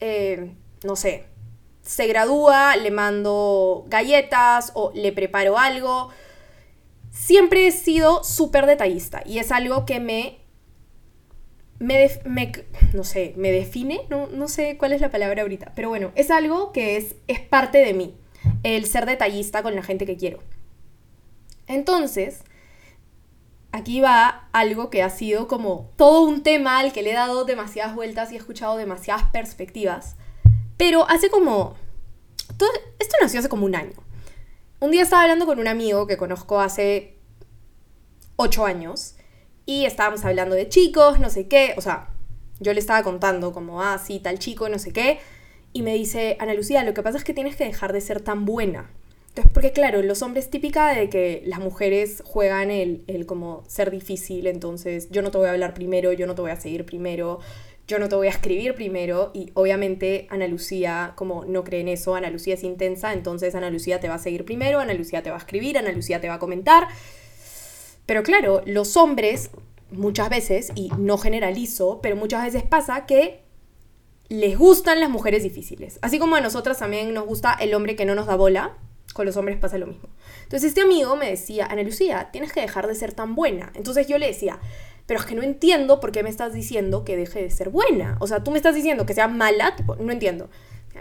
eh, 0.00 0.54
no 0.84 0.96
sé, 0.96 1.26
se 1.82 2.06
gradúa, 2.06 2.76
le 2.76 2.90
mando 2.90 3.84
galletas 3.88 4.72
o 4.74 4.92
le 4.94 5.12
preparo 5.12 5.58
algo 5.58 6.10
siempre 7.10 7.66
he 7.66 7.72
sido 7.72 8.24
súper 8.24 8.66
detallista 8.66 9.22
y 9.24 9.38
es 9.38 9.52
algo 9.52 9.84
que 9.84 10.00
me, 10.00 10.38
me, 11.78 12.52
no 12.92 13.04
sé, 13.04 13.34
me 13.36 13.50
define, 13.50 14.02
no, 14.10 14.26
no, 14.28 14.48
sé 14.48 14.76
cuál 14.78 14.92
es 14.92 15.00
la 15.00 15.10
palabra 15.10 15.42
ahorita, 15.42 15.72
pero 15.74 15.88
bueno, 15.88 16.12
es 16.14 16.30
algo 16.30 16.72
que 16.72 16.96
es, 16.96 17.16
es 17.26 17.40
parte 17.40 17.78
de 17.78 17.94
mí, 17.94 18.16
el 18.62 18.86
ser 18.86 19.06
detallista 19.06 19.62
con 19.62 19.74
la 19.74 19.82
gente 19.82 20.06
que 20.06 20.16
quiero. 20.16 20.40
Entonces, 21.66 22.42
aquí 23.72 24.00
va 24.00 24.48
algo 24.52 24.90
que 24.90 25.02
ha 25.02 25.10
sido 25.10 25.48
como 25.48 25.90
todo 25.96 26.22
un 26.22 26.42
tema 26.42 26.78
al 26.78 26.92
que 26.92 27.02
le 27.02 27.10
he 27.10 27.14
dado 27.14 27.44
demasiadas 27.44 27.94
vueltas 27.94 28.32
y 28.32 28.34
he 28.34 28.38
escuchado 28.38 28.76
demasiadas 28.76 29.24
perspectivas, 29.30 30.16
pero 30.76 31.08
hace 31.08 31.30
como... 31.30 31.76
Todo, 32.56 32.70
esto 32.98 33.16
nació 33.20 33.40
hace 33.40 33.48
como 33.48 33.66
un 33.66 33.74
año. 33.74 33.92
Un 34.80 34.92
día 34.92 35.02
estaba 35.02 35.22
hablando 35.22 35.44
con 35.44 35.58
un 35.58 35.66
amigo 35.66 36.06
que 36.06 36.16
conozco 36.16 36.60
hace 36.60 37.16
ocho 38.36 38.64
años 38.64 39.16
y 39.66 39.86
estábamos 39.86 40.24
hablando 40.24 40.54
de 40.54 40.68
chicos, 40.68 41.18
no 41.18 41.30
sé 41.30 41.48
qué, 41.48 41.74
o 41.76 41.80
sea, 41.80 42.10
yo 42.60 42.72
le 42.72 42.78
estaba 42.78 43.02
contando 43.02 43.52
como, 43.52 43.82
ah, 43.82 43.98
sí, 43.98 44.20
tal 44.20 44.38
chico, 44.38 44.68
no 44.68 44.78
sé 44.78 44.92
qué, 44.92 45.18
y 45.72 45.82
me 45.82 45.94
dice, 45.94 46.36
Ana 46.38 46.54
Lucía, 46.54 46.84
lo 46.84 46.94
que 46.94 47.02
pasa 47.02 47.18
es 47.18 47.24
que 47.24 47.34
tienes 47.34 47.56
que 47.56 47.64
dejar 47.64 47.92
de 47.92 48.00
ser 48.00 48.20
tan 48.20 48.44
buena. 48.44 48.88
Entonces, 49.30 49.52
porque 49.52 49.72
claro, 49.72 50.00
los 50.00 50.22
hombres 50.22 50.48
típica 50.48 50.94
de 50.94 51.10
que 51.10 51.42
las 51.44 51.58
mujeres 51.58 52.22
juegan 52.24 52.70
el, 52.70 53.02
el 53.08 53.26
como 53.26 53.64
ser 53.66 53.90
difícil, 53.90 54.46
entonces 54.46 55.10
yo 55.10 55.22
no 55.22 55.32
te 55.32 55.38
voy 55.38 55.48
a 55.48 55.50
hablar 55.50 55.74
primero, 55.74 56.12
yo 56.12 56.28
no 56.28 56.36
te 56.36 56.42
voy 56.42 56.52
a 56.52 56.56
seguir 56.60 56.84
primero, 56.84 57.40
yo 57.88 57.98
no 57.98 58.08
te 58.10 58.16
voy 58.16 58.26
a 58.26 58.30
escribir 58.30 58.74
primero 58.74 59.30
y 59.34 59.50
obviamente 59.54 60.26
Ana 60.30 60.46
Lucía 60.46 61.14
como 61.16 61.46
no 61.46 61.64
cree 61.64 61.80
en 61.80 61.88
eso, 61.88 62.14
Ana 62.14 62.28
Lucía 62.28 62.54
es 62.54 62.62
intensa, 62.62 63.14
entonces 63.14 63.54
Ana 63.54 63.70
Lucía 63.70 63.98
te 63.98 64.08
va 64.08 64.14
a 64.16 64.18
seguir 64.18 64.44
primero, 64.44 64.78
Ana 64.78 64.92
Lucía 64.92 65.22
te 65.22 65.30
va 65.30 65.36
a 65.36 65.38
escribir, 65.38 65.78
Ana 65.78 65.90
Lucía 65.90 66.20
te 66.20 66.28
va 66.28 66.34
a 66.34 66.38
comentar. 66.38 66.86
Pero 68.04 68.22
claro, 68.22 68.62
los 68.66 68.96
hombres 68.98 69.50
muchas 69.90 70.28
veces, 70.28 70.70
y 70.74 70.90
no 70.98 71.16
generalizo, 71.16 72.00
pero 72.02 72.14
muchas 72.14 72.44
veces 72.44 72.62
pasa 72.62 73.06
que 73.06 73.42
les 74.28 74.58
gustan 74.58 75.00
las 75.00 75.08
mujeres 75.08 75.42
difíciles. 75.42 75.98
Así 76.02 76.18
como 76.18 76.36
a 76.36 76.42
nosotras 76.42 76.78
también 76.78 77.14
nos 77.14 77.24
gusta 77.24 77.54
el 77.54 77.72
hombre 77.72 77.96
que 77.96 78.04
no 78.04 78.14
nos 78.14 78.26
da 78.26 78.36
bola, 78.36 78.76
con 79.14 79.24
los 79.24 79.36
hombres 79.38 79.56
pasa 79.56 79.78
lo 79.78 79.86
mismo. 79.86 80.10
Entonces 80.42 80.68
este 80.68 80.82
amigo 80.82 81.16
me 81.16 81.30
decía, 81.30 81.66
Ana 81.66 81.82
Lucía, 81.82 82.28
tienes 82.32 82.52
que 82.52 82.60
dejar 82.60 82.86
de 82.86 82.94
ser 82.94 83.14
tan 83.14 83.34
buena. 83.34 83.72
Entonces 83.74 84.06
yo 84.06 84.18
le 84.18 84.26
decía, 84.26 84.60
pero 85.08 85.20
es 85.20 85.26
que 85.26 85.34
no 85.34 85.42
entiendo 85.42 86.00
por 86.00 86.12
qué 86.12 86.22
me 86.22 86.28
estás 86.28 86.52
diciendo 86.52 87.02
que 87.02 87.16
deje 87.16 87.42
de 87.42 87.50
ser 87.50 87.70
buena. 87.70 88.18
O 88.20 88.26
sea, 88.26 88.44
tú 88.44 88.50
me 88.50 88.58
estás 88.58 88.74
diciendo 88.74 89.06
que 89.06 89.14
sea 89.14 89.26
mala, 89.26 89.74
no 89.98 90.12
entiendo. 90.12 90.50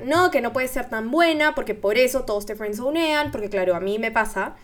No, 0.06 0.32
que 0.32 0.40
no 0.40 0.54
puede 0.54 0.70
ser 0.70 0.90
tan 0.90 1.12
buena, 1.12 1.54
porque 1.56 1.76
por 1.76 1.98
eso 1.98 2.24
todos 2.24 2.46
te 2.46 2.56
friendzonean, 2.56 3.32
porque 3.32 3.50
claro, 3.50 3.76
a 3.76 3.82
mí 3.82 4.00
me 4.00 4.10
pasa, 4.10 4.56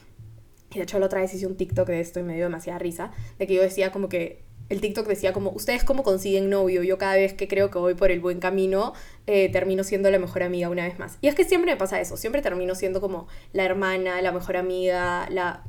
y 0.72 0.78
de 0.78 0.84
hecho 0.84 0.98
la 0.98 1.08
otra 1.08 1.20
vez 1.20 1.34
hice 1.34 1.46
un 1.46 1.58
TikTok 1.58 1.86
de 1.90 2.00
esto 2.00 2.22
y 2.22 2.24
me 2.24 2.36
dio 2.36 2.46
demasiada 2.46 2.80
risa, 2.80 3.12
de 3.38 3.46
que 3.46 3.56
yo 3.56 3.62
decía 3.62 3.92
como 3.92 4.08
que, 4.08 4.46
el 4.70 4.80
TikTok 4.80 5.06
decía 5.08 5.34
como, 5.34 5.52
¿ustedes 5.52 5.84
cómo 5.84 6.04
consiguen 6.04 6.50
novio? 6.50 6.82
Yo 6.82 6.98
cada 6.98 7.16
vez 7.16 7.34
que 7.34 7.50
creo 7.50 7.70
que 7.70 7.80
voy 7.80 7.96
por 7.96 8.12
el 8.12 8.22
buen 8.22 8.40
camino, 8.40 8.94
eh, 9.28 9.52
termino 9.52 9.84
siendo 9.84 10.10
la 10.10 10.20
mejor 10.20 10.42
amiga 10.42 10.70
una 10.70 10.86
vez 10.86 10.98
más. 11.00 11.18
Y 11.20 11.28
es 11.28 11.36
que 11.36 11.44
siempre 11.44 11.74
me 11.74 11.78
pasa 11.78 12.00
eso, 12.00 12.16
siempre 12.16 12.42
termino 12.42 12.76
siendo 12.76 13.02
como 13.02 13.28
la 13.52 13.66
hermana, 13.66 14.22
la 14.22 14.32
mejor 14.32 14.56
amiga, 14.56 15.28
la, 15.30 15.66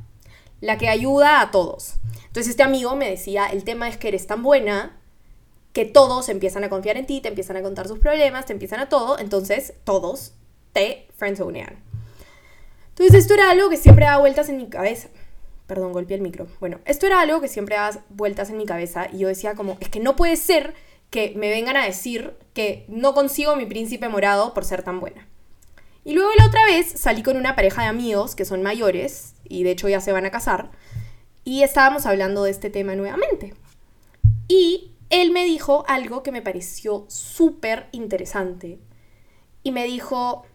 la 0.61 0.77
que 0.77 0.89
ayuda 0.89 1.41
a 1.41 1.51
todos. 1.51 1.95
Entonces 2.27 2.51
este 2.51 2.63
amigo 2.63 2.95
me 2.95 3.09
decía, 3.09 3.45
el 3.47 3.63
tema 3.63 3.87
es 3.87 3.97
que 3.97 4.09
eres 4.09 4.27
tan 4.27 4.43
buena 4.43 4.99
que 5.73 5.85
todos 5.85 6.29
empiezan 6.29 6.63
a 6.63 6.69
confiar 6.69 6.97
en 6.97 7.05
ti, 7.05 7.21
te 7.21 7.27
empiezan 7.27 7.57
a 7.57 7.61
contar 7.61 7.87
sus 7.87 7.99
problemas, 7.99 8.45
te 8.45 8.53
empiezan 8.53 8.79
a 8.79 8.89
todo, 8.89 9.19
entonces 9.19 9.73
todos 9.83 10.33
te 10.73 11.07
friendzonean. 11.17 11.83
Entonces 12.89 13.15
esto 13.15 13.33
era 13.33 13.51
algo 13.51 13.69
que 13.69 13.77
siempre 13.77 14.05
daba 14.05 14.19
vueltas 14.19 14.47
en 14.47 14.57
mi 14.57 14.69
cabeza. 14.69 15.09
Perdón, 15.67 15.93
golpeé 15.93 16.15
el 16.15 16.21
micro. 16.21 16.47
Bueno, 16.59 16.79
esto 16.85 17.07
era 17.07 17.19
algo 17.19 17.41
que 17.41 17.47
siempre 17.47 17.75
daba 17.75 18.03
vueltas 18.09 18.49
en 18.49 18.57
mi 18.57 18.65
cabeza 18.65 19.07
y 19.11 19.19
yo 19.19 19.27
decía 19.27 19.55
como, 19.55 19.77
es 19.81 19.89
que 19.89 19.99
no 19.99 20.15
puede 20.15 20.37
ser 20.37 20.73
que 21.09 21.33
me 21.35 21.49
vengan 21.49 21.75
a 21.75 21.85
decir 21.85 22.37
que 22.53 22.85
no 22.87 23.13
consigo 23.13 23.55
mi 23.55 23.65
príncipe 23.65 24.07
morado 24.09 24.53
por 24.53 24.63
ser 24.63 24.83
tan 24.83 24.99
buena. 24.99 25.27
Y 26.05 26.13
luego 26.13 26.29
la 26.37 26.45
otra 26.45 26.63
vez 26.65 26.87
salí 26.95 27.23
con 27.23 27.35
una 27.35 27.55
pareja 27.55 27.81
de 27.81 27.89
amigos 27.89 28.35
que 28.35 28.45
son 28.45 28.63
mayores 28.63 29.33
y 29.43 29.63
de 29.63 29.71
hecho 29.71 29.89
ya 29.89 29.99
se 29.99 30.13
van 30.13 30.25
a 30.25 30.31
casar 30.31 30.71
y 31.43 31.63
estábamos 31.63 32.05
hablando 32.05 32.43
de 32.43 32.51
este 32.51 32.69
tema 32.69 32.95
nuevamente. 32.95 33.53
Y 34.47 34.91
él 35.09 35.31
me 35.31 35.45
dijo 35.45 35.85
algo 35.87 36.23
que 36.23 36.31
me 36.31 36.41
pareció 36.41 37.05
súper 37.07 37.87
interesante. 37.91 38.79
Y 39.63 39.71
me 39.71 39.85
dijo, 39.85 40.45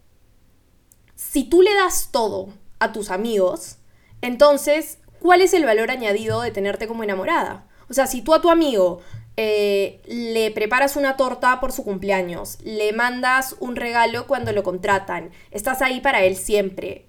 si 1.15 1.45
tú 1.45 1.63
le 1.63 1.75
das 1.75 2.11
todo 2.11 2.49
a 2.79 2.93
tus 2.93 3.11
amigos, 3.11 3.79
entonces, 4.21 4.99
¿cuál 5.21 5.41
es 5.41 5.55
el 5.55 5.65
valor 5.65 5.91
añadido 5.91 6.43
de 6.43 6.51
tenerte 6.51 6.89
como 6.89 7.05
enamorada? 7.05 7.69
O 7.89 7.95
sea, 7.95 8.07
si 8.07 8.23
tú 8.23 8.35
a 8.35 8.41
tu 8.41 8.51
amigo 8.51 9.01
eh, 9.43 10.03
le 10.05 10.51
preparas 10.51 10.97
una 10.97 11.17
torta 11.17 11.61
por 11.61 11.73
su 11.73 11.83
cumpleaños, 11.83 12.59
le 12.63 12.93
mandas 12.93 13.57
un 13.59 13.75
regalo 13.75 14.27
cuando 14.27 14.53
lo 14.53 14.63
contratan, 14.63 15.31
estás 15.51 15.81
ahí 15.81 16.03
para 16.03 16.25
él 16.25 16.37
siempre. 16.37 17.07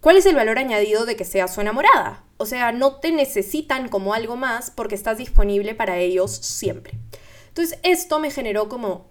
¿Cuál 0.00 0.16
es 0.16 0.24
el 0.24 0.36
valor 0.36 0.58
añadido 0.58 1.04
de 1.04 1.16
que 1.16 1.26
seas 1.26 1.52
su 1.52 1.60
enamorada? 1.60 2.24
O 2.38 2.46
sea, 2.46 2.72
no 2.72 2.94
te 2.94 3.12
necesitan 3.12 3.90
como 3.90 4.14
algo 4.14 4.36
más 4.36 4.70
porque 4.70 4.94
estás 4.94 5.18
disponible 5.18 5.74
para 5.74 5.98
ellos 5.98 6.34
siempre. 6.34 6.94
Entonces, 7.48 7.78
esto 7.82 8.20
me 8.20 8.30
generó 8.30 8.70
como 8.70 9.10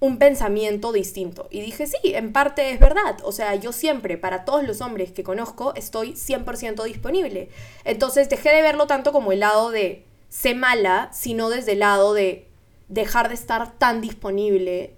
un 0.00 0.18
pensamiento 0.18 0.90
distinto. 0.90 1.46
Y 1.52 1.60
dije, 1.60 1.86
sí, 1.86 1.98
en 2.02 2.32
parte 2.32 2.72
es 2.72 2.80
verdad. 2.80 3.18
O 3.22 3.30
sea, 3.30 3.54
yo 3.54 3.70
siempre, 3.70 4.18
para 4.18 4.44
todos 4.44 4.64
los 4.64 4.80
hombres 4.80 5.12
que 5.12 5.22
conozco, 5.22 5.72
estoy 5.76 6.14
100% 6.14 6.82
disponible. 6.82 7.48
Entonces 7.84 8.28
dejé 8.28 8.48
de 8.50 8.62
verlo 8.62 8.88
tanto 8.88 9.12
como 9.12 9.30
el 9.30 9.38
lado 9.38 9.70
de 9.70 10.07
sé 10.28 10.54
mala, 10.54 11.10
sino 11.12 11.50
desde 11.50 11.72
el 11.72 11.80
lado 11.80 12.14
de 12.14 12.48
dejar 12.88 13.28
de 13.28 13.34
estar 13.34 13.78
tan 13.78 14.00
disponible, 14.00 14.96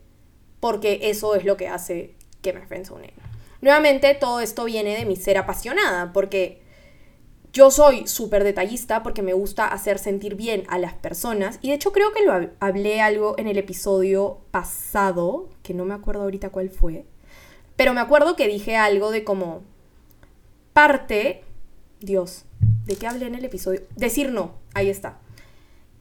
porque 0.61 1.01
eso 1.05 1.35
es 1.35 1.45
lo 1.45 1.57
que 1.57 1.69
hace 1.69 2.15
que 2.43 2.53
me 2.53 2.67
friendzone. 2.67 3.13
Nuevamente, 3.61 4.15
todo 4.15 4.41
esto 4.41 4.65
viene 4.65 4.97
de 4.97 5.05
mi 5.05 5.17
ser 5.17 5.37
apasionada, 5.39 6.13
porque 6.13 6.63
yo 7.53 7.71
soy 7.71 8.07
súper 8.07 8.45
detallista 8.45 9.03
porque 9.03 9.23
me 9.23 9.33
gusta 9.33 9.67
hacer 9.67 9.99
sentir 9.99 10.37
bien 10.37 10.65
a 10.69 10.79
las 10.79 10.95
personas. 10.95 11.59
Y 11.63 11.69
de 11.69 11.75
hecho 11.75 11.93
creo 11.93 12.13
que 12.13 12.25
lo 12.25 12.33
hablé 12.61 13.01
algo 13.01 13.35
en 13.39 13.49
el 13.49 13.59
episodio 13.59 14.39
pasado, 14.51 15.49
que 15.63 15.75
no 15.75 15.85
me 15.85 15.95
acuerdo 15.95 16.23
ahorita 16.23 16.51
cuál 16.51 16.71
fue. 16.71 17.05
Pero 17.77 17.93
me 17.93 18.01
acuerdo 18.01 18.37
que 18.37 18.47
dije 18.47 18.77
algo 18.77 19.11
de 19.11 19.25
como 19.25 19.63
parte, 20.73 21.43
Dios, 22.01 22.45
¿de 22.87 22.97
qué 22.97 23.07
hablé 23.07 23.27
en 23.27 23.35
el 23.35 23.45
episodio? 23.45 23.83
Decir 23.95 24.33
no, 24.33 24.55
ahí 24.73 24.89
está. 24.89 25.19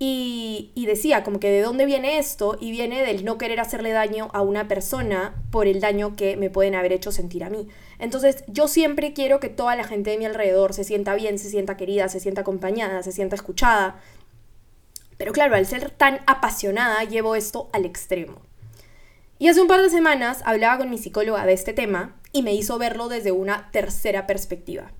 Y, 0.02 0.72
decía 0.88 1.26
como 1.26 1.42
que 1.42 1.52
de 1.52 1.62
dónde 1.62 1.86
viene 1.86 2.18
esto 2.20 2.58
y 2.60 2.72
viene 2.72 3.04
del 3.04 3.26
no 3.26 3.38
querer 3.38 3.60
hacerle 3.60 3.92
daño 3.92 4.30
a 4.34 4.42
una 4.42 4.70
persona 4.70 5.36
por 5.52 5.68
el 5.68 5.82
daño 5.82 6.16
que 6.16 6.38
me 6.38 6.50
pueden 6.50 6.74
haber 6.74 6.94
hecho 6.94 7.12
sentir 7.12 7.44
a 7.44 7.50
mí. 7.50 7.68
Entonces 8.00 8.46
yo 8.48 8.70
siempre 8.70 9.12
quiero 9.14 9.42
que 9.42 9.50
toda 9.50 9.76
la 9.76 9.84
gente 9.84 10.12
de 10.12 10.18
mi 10.18 10.26
alrededor 10.26 10.74
se 10.74 10.86
sienta 10.86 11.14
bien, 11.16 11.38
se 11.38 11.50
sienta 11.50 11.76
querida, 11.76 12.08
se 12.08 12.22
sienta 12.22 12.42
acompañada, 12.42 13.04
se 13.04 13.12
sienta 13.12 13.36
escuchada. 13.36 14.00
Pero 15.18 15.34
claro, 15.34 15.56
al 15.56 15.66
ser 15.66 15.92
tan 15.92 16.22
apasionada 16.28 17.04
llevo 17.04 17.36
esto 17.36 17.70
al 17.74 17.86
extremo. 17.86 18.42
Y 19.38 19.50
hace 19.50 19.62
un 19.62 19.68
par 19.68 19.82
de 19.82 19.90
semanas 19.90 20.42
hablaba 20.46 20.78
con 20.78 20.90
mi 20.90 20.98
psicóloga 20.98 21.46
de 21.46 21.54
este 21.54 21.74
tema 21.74 22.16
y 22.32 22.42
me 22.42 22.54
hizo 22.54 22.80
verlo 22.80 23.10
desde 23.10 23.34
una 23.34 23.70
tercera 23.72 24.26
perspectiva 24.28 24.94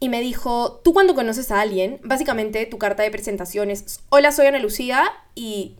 y 0.00 0.08
me 0.08 0.20
dijo, 0.20 0.80
tú 0.84 0.92
cuando 0.92 1.14
conoces 1.14 1.50
a 1.50 1.60
alguien, 1.60 2.00
básicamente 2.04 2.66
tu 2.66 2.78
carta 2.78 3.02
de 3.02 3.10
presentación 3.10 3.70
es, 3.70 4.00
hola, 4.10 4.30
soy 4.32 4.46
Ana 4.46 4.60
Lucía 4.60 5.10
y 5.34 5.76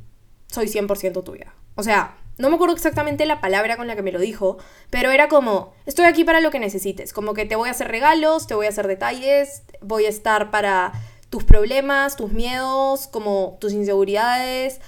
soy 0.48 0.66
100% 0.66 1.22
tuya. 1.22 1.54
O 1.76 1.82
sea, 1.82 2.16
no 2.38 2.48
me 2.50 2.56
acuerdo 2.56 2.74
exactamente 2.74 3.26
la 3.26 3.40
palabra 3.40 3.76
con 3.76 3.86
la 3.86 3.96
que 3.96 4.02
me 4.02 4.12
lo 4.12 4.18
dijo, 4.18 4.58
pero 4.90 5.10
era 5.10 5.28
como, 5.28 5.72
estoy 5.86 6.06
aquí 6.06 6.24
para 6.24 6.40
lo 6.40 6.50
que 6.50 6.58
necesites, 6.58 7.12
como 7.12 7.34
que 7.34 7.44
te 7.44 7.56
voy 7.56 7.68
a 7.68 7.72
hacer 7.72 7.88
regalos, 7.88 8.46
te 8.46 8.54
voy 8.54 8.66
a 8.66 8.70
hacer 8.70 8.86
detalles, 8.86 9.62
voy 9.80 10.06
a 10.06 10.08
estar 10.08 10.50
para 10.50 10.92
tus 11.30 11.44
problemas, 11.44 12.16
tus 12.16 12.32
miedos, 12.32 13.06
como 13.06 13.58
tus 13.60 13.72
inseguridades, 13.72 14.80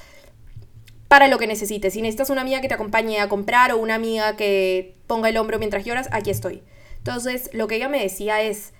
para 1.08 1.26
lo 1.26 1.38
que 1.38 1.48
necesites. 1.48 1.92
Si 1.92 2.02
necesitas 2.02 2.30
una 2.30 2.40
amiga 2.40 2.60
que 2.60 2.68
te 2.68 2.74
acompañe 2.74 3.20
a 3.20 3.28
comprar 3.28 3.72
o 3.72 3.78
una 3.78 3.96
amiga 3.96 4.36
que 4.36 4.94
ponga 5.06 5.28
el 5.28 5.36
hombro 5.36 5.58
mientras 5.58 5.84
lloras, 5.84 6.08
aquí 6.12 6.30
estoy. 6.30 6.62
Entonces, 6.98 7.50
lo 7.52 7.66
que 7.66 7.76
ella 7.76 7.88
me 7.88 8.00
decía 8.00 8.42
es, 8.42 8.72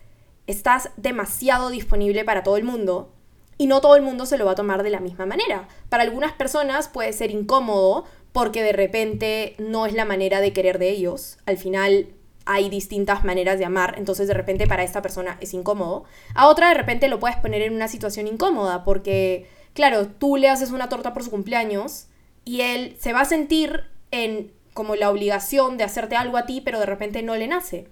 estás 0.46 0.90
demasiado 0.96 1.70
disponible 1.70 2.24
para 2.24 2.42
todo 2.42 2.56
el 2.56 2.64
mundo 2.64 3.12
y 3.60 3.66
no 3.66 3.80
todo 3.80 3.94
el 3.94 4.02
mundo 4.02 4.24
se 4.24 4.38
lo 4.38 4.46
va 4.46 4.52
a 4.52 4.54
tomar 4.54 4.82
de 4.82 4.90
la 4.90 5.00
misma 5.00 5.26
manera. 5.26 5.68
Para 5.90 6.02
algunas 6.02 6.32
personas 6.32 6.88
puede 6.88 7.12
ser 7.12 7.30
incómodo 7.30 8.04
porque 8.32 8.62
de 8.62 8.72
repente 8.72 9.54
no 9.58 9.86
es 9.86 9.92
la 9.92 10.04
manera 10.04 10.40
de 10.40 10.52
querer 10.52 10.78
de 10.78 10.90
ellos. 10.90 11.36
Al 11.44 11.58
final 11.58 12.08
hay 12.46 12.70
distintas 12.70 13.22
maneras 13.22 13.58
de 13.58 13.64
amar, 13.64 13.96
entonces 13.98 14.28
de 14.28 14.34
repente 14.34 14.66
para 14.66 14.82
esta 14.82 15.02
persona 15.02 15.36
es 15.40 15.52
incómodo. 15.52 16.04
A 16.34 16.48
otra 16.48 16.68
de 16.68 16.74
repente 16.74 17.08
lo 17.08 17.20
puedes 17.20 17.36
poner 17.36 17.62
en 17.62 17.74
una 17.74 17.86
situación 17.86 18.26
incómoda 18.26 18.82
porque, 18.82 19.46
claro, 19.74 20.06
tú 20.06 20.36
le 20.36 20.48
haces 20.48 20.70
una 20.70 20.88
torta 20.88 21.12
por 21.12 21.22
su 21.22 21.30
cumpleaños 21.30 22.06
y 22.44 22.62
él 22.62 22.96
se 22.98 23.12
va 23.12 23.20
a 23.20 23.26
sentir 23.26 23.84
en 24.10 24.52
como 24.72 24.96
la 24.96 25.10
obligación 25.10 25.76
de 25.76 25.84
hacerte 25.84 26.16
algo 26.16 26.38
a 26.38 26.46
ti, 26.46 26.60
pero 26.60 26.80
de 26.80 26.86
repente 26.86 27.22
no 27.22 27.36
le 27.36 27.46
nace. 27.46 27.88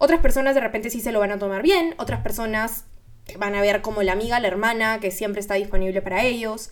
Otras 0.00 0.20
personas 0.20 0.54
de 0.54 0.60
repente 0.60 0.90
sí 0.90 1.00
se 1.00 1.10
lo 1.10 1.18
van 1.18 1.32
a 1.32 1.38
tomar 1.38 1.62
bien, 1.62 1.94
otras 1.98 2.20
personas 2.20 2.84
van 3.36 3.54
a 3.56 3.60
ver 3.60 3.82
como 3.82 4.02
la 4.02 4.12
amiga, 4.12 4.38
la 4.38 4.48
hermana, 4.48 5.00
que 5.00 5.10
siempre 5.10 5.40
está 5.40 5.54
disponible 5.54 6.00
para 6.00 6.22
ellos. 6.24 6.70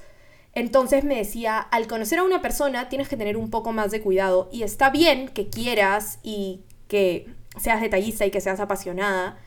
Entonces 0.55 1.05
me 1.05 1.17
decía, 1.17 1.59
al 1.59 1.89
conocer 1.89 2.21
a 2.21 2.23
una 2.23 2.41
persona 2.41 2.89
tienes 2.89 3.09
que 3.09 3.17
tener 3.17 3.37
un 3.37 3.51
poco 3.51 3.73
más 3.73 3.91
de 3.91 4.01
cuidado 4.01 4.49
y 4.53 4.63
está 4.63 4.91
bien 4.91 5.29
que 5.29 5.49
quieras 5.49 6.19
y 6.23 6.63
que 6.89 7.27
seas 7.61 7.81
detallista 7.81 8.25
y 8.25 8.31
que 8.31 8.41
seas 8.41 8.61
apasionada, 8.61 9.39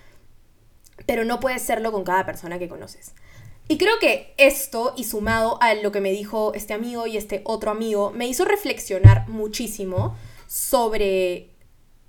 pero 1.06 1.24
no 1.24 1.40
puedes 1.40 1.62
serlo 1.62 1.92
con 1.92 2.04
cada 2.04 2.26
persona 2.26 2.60
que 2.60 2.68
conoces. 2.68 3.14
Y 3.70 3.78
creo 3.78 3.98
que 4.00 4.34
esto, 4.38 4.94
y 4.98 5.06
sumado 5.06 5.58
a 5.62 5.74
lo 5.76 5.92
que 5.92 6.02
me 6.02 6.12
dijo 6.12 6.54
este 6.54 6.74
amigo 6.74 7.08
y 7.08 7.18
este 7.18 7.42
otro 7.46 7.72
amigo, 7.72 8.12
me 8.12 8.28
hizo 8.28 8.44
reflexionar 8.44 9.30
muchísimo 9.30 10.18
sobre 10.48 11.49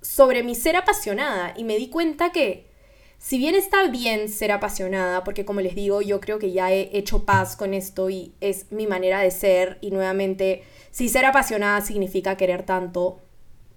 sobre 0.01 0.43
mi 0.43 0.55
ser 0.55 0.75
apasionada 0.75 1.53
y 1.55 1.63
me 1.63 1.77
di 1.77 1.89
cuenta 1.89 2.31
que 2.31 2.71
si 3.17 3.37
bien 3.37 3.53
está 3.53 3.87
bien 3.87 4.29
ser 4.29 4.51
apasionada, 4.51 5.23
porque 5.23 5.45
como 5.45 5.61
les 5.61 5.75
digo, 5.75 6.01
yo 6.01 6.19
creo 6.19 6.39
que 6.39 6.51
ya 6.51 6.71
he 6.71 6.89
hecho 6.97 7.23
paz 7.23 7.55
con 7.55 7.75
esto 7.75 8.09
y 8.09 8.33
es 8.41 8.71
mi 8.71 8.87
manera 8.87 9.21
de 9.21 9.29
ser 9.29 9.77
y 9.79 9.91
nuevamente, 9.91 10.63
si 10.89 11.07
ser 11.07 11.25
apasionada 11.25 11.81
significa 11.81 12.35
querer 12.35 12.63
tanto, 12.63 13.19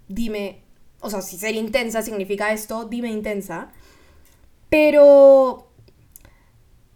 dime, 0.08 0.62
o 1.00 1.10
sea, 1.10 1.20
si 1.20 1.36
ser 1.36 1.54
intensa 1.56 2.00
significa 2.00 2.52
esto, 2.52 2.86
dime 2.86 3.10
intensa. 3.10 3.70
Pero 4.70 5.68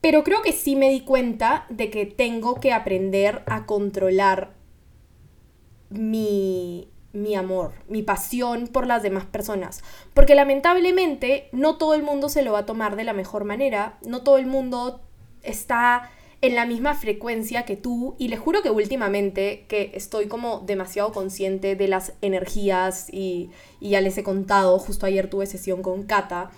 pero 0.00 0.24
creo 0.24 0.42
que 0.42 0.52
sí 0.52 0.76
me 0.76 0.90
di 0.90 1.00
cuenta 1.00 1.66
de 1.68 1.90
que 1.90 2.06
tengo 2.06 2.60
que 2.60 2.72
aprender 2.72 3.42
a 3.46 3.66
controlar 3.66 4.54
mi 5.90 6.88
mi 7.12 7.34
amor, 7.34 7.72
mi 7.88 8.02
pasión 8.02 8.68
por 8.68 8.86
las 8.86 9.02
demás 9.02 9.24
personas. 9.24 9.82
Porque 10.14 10.34
lamentablemente 10.34 11.48
no 11.52 11.76
todo 11.76 11.94
el 11.94 12.02
mundo 12.02 12.28
se 12.28 12.42
lo 12.42 12.52
va 12.52 12.60
a 12.60 12.66
tomar 12.66 12.96
de 12.96 13.04
la 13.04 13.12
mejor 13.12 13.44
manera, 13.44 13.98
no 14.06 14.22
todo 14.22 14.38
el 14.38 14.46
mundo 14.46 15.00
está 15.42 16.10
en 16.40 16.54
la 16.54 16.66
misma 16.66 16.94
frecuencia 16.94 17.64
que 17.64 17.76
tú 17.76 18.14
y 18.18 18.28
les 18.28 18.38
juro 18.38 18.62
que 18.62 18.70
últimamente 18.70 19.64
que 19.68 19.90
estoy 19.94 20.28
como 20.28 20.60
demasiado 20.60 21.12
consciente 21.12 21.74
de 21.74 21.88
las 21.88 22.12
energías 22.22 23.12
y, 23.12 23.50
y 23.80 23.90
ya 23.90 24.00
les 24.00 24.16
he 24.18 24.22
contado, 24.22 24.78
justo 24.78 25.06
ayer 25.06 25.28
tuve 25.28 25.46
sesión 25.46 25.82
con 25.82 26.04
Kata 26.04 26.50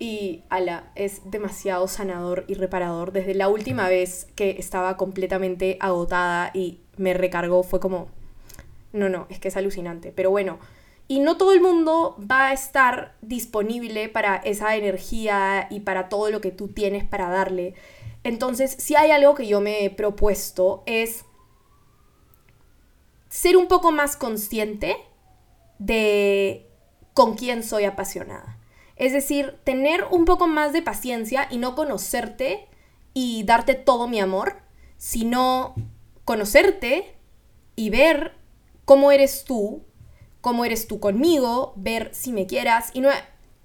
y 0.00 0.42
ala, 0.48 0.90
es 0.96 1.30
demasiado 1.30 1.86
sanador 1.86 2.44
y 2.48 2.54
reparador. 2.54 3.12
Desde 3.12 3.34
la 3.34 3.48
última 3.48 3.88
vez 3.88 4.26
que 4.34 4.56
estaba 4.58 4.96
completamente 4.96 5.76
agotada 5.78 6.50
y 6.54 6.80
me 6.96 7.14
recargó 7.14 7.62
fue 7.62 7.78
como 7.78 8.08
no, 8.92 9.08
no, 9.08 9.26
es 9.30 9.38
que 9.38 9.48
es 9.48 9.56
alucinante. 9.56 10.12
Pero 10.12 10.30
bueno, 10.30 10.58
y 11.08 11.20
no 11.20 11.36
todo 11.36 11.52
el 11.52 11.60
mundo 11.60 12.16
va 12.30 12.48
a 12.48 12.52
estar 12.52 13.16
disponible 13.20 14.08
para 14.08 14.36
esa 14.36 14.76
energía 14.76 15.66
y 15.70 15.80
para 15.80 16.08
todo 16.08 16.30
lo 16.30 16.40
que 16.40 16.52
tú 16.52 16.68
tienes 16.68 17.04
para 17.04 17.28
darle. 17.28 17.74
Entonces, 18.22 18.70
si 18.78 18.96
hay 18.96 19.10
algo 19.10 19.34
que 19.34 19.46
yo 19.46 19.60
me 19.60 19.84
he 19.84 19.90
propuesto 19.90 20.82
es 20.86 21.24
ser 23.28 23.56
un 23.56 23.68
poco 23.68 23.92
más 23.92 24.16
consciente 24.16 24.96
de 25.78 26.68
con 27.14 27.36
quién 27.36 27.62
soy 27.62 27.84
apasionada. 27.84 28.58
Es 28.96 29.12
decir, 29.12 29.58
tener 29.64 30.04
un 30.10 30.24
poco 30.26 30.46
más 30.46 30.72
de 30.72 30.82
paciencia 30.82 31.48
y 31.50 31.58
no 31.58 31.74
conocerte 31.74 32.68
y 33.14 33.44
darte 33.44 33.74
todo 33.74 34.06
mi 34.08 34.20
amor, 34.20 34.58
sino 34.96 35.74
conocerte 36.24 37.16
y 37.76 37.90
ver 37.90 38.39
cómo 38.90 39.12
eres 39.12 39.44
tú, 39.44 39.84
cómo 40.40 40.64
eres 40.64 40.88
tú 40.88 40.98
conmigo, 40.98 41.74
ver 41.76 42.10
si 42.12 42.32
me 42.32 42.48
quieras 42.48 42.90
y 42.92 43.00
no 43.00 43.10